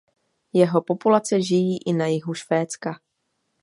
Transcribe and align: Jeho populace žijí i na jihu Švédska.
Jeho 0.53 0.81
populace 0.81 1.41
žijí 1.41 1.77
i 1.85 1.93
na 1.93 2.05
jihu 2.07 2.33
Švédska. 2.33 2.99